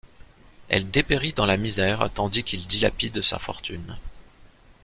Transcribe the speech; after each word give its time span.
Elle 0.67 0.89
dépérit 0.89 1.33
dans 1.33 1.45
la 1.45 1.57
misère 1.57 2.09
tandis 2.11 2.43
qu'il 2.43 2.65
dilapide 2.65 3.21
sa 3.21 3.37
fortune. 3.37 3.99